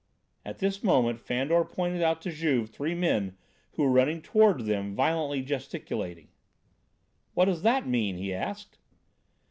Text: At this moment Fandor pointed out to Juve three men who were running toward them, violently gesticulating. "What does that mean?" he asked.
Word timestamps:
At 0.43 0.57
this 0.57 0.83
moment 0.83 1.19
Fandor 1.19 1.63
pointed 1.63 2.01
out 2.01 2.23
to 2.23 2.31
Juve 2.31 2.71
three 2.71 2.95
men 2.95 3.37
who 3.73 3.83
were 3.83 3.91
running 3.91 4.19
toward 4.19 4.65
them, 4.65 4.95
violently 4.95 5.43
gesticulating. 5.43 6.29
"What 7.35 7.45
does 7.45 7.61
that 7.61 7.85
mean?" 7.87 8.17
he 8.17 8.33
asked. 8.33 8.79